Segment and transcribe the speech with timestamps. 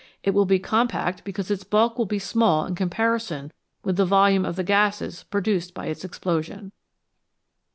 [0.23, 3.51] It will be compact because its bulk will be small in com parison
[3.83, 6.71] with the volume of the gases produced by its explosion.